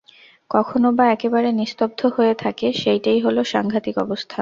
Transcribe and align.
কখনো-বা 0.51 1.05
একেবারে 1.11 1.49
নিস্তব্ধ 1.51 1.99
হয়ে 2.17 2.33
থাকে, 2.35 2.67
সেইটেই 2.73 3.19
হল 3.21 3.37
সাংঘাতিক 3.45 3.95
অবস্থা। 3.97 4.39